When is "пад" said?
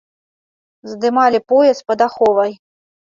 1.91-1.99